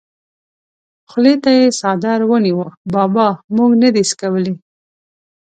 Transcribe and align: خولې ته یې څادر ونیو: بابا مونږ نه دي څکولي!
خولې 1.09 1.33
ته 1.43 1.49
یې 1.57 1.65
څادر 1.79 2.19
ونیو: 2.29 2.61
بابا 2.93 3.27
مونږ 3.55 3.71
نه 3.81 3.89
دي 3.95 4.03
څکولي! 4.09 4.53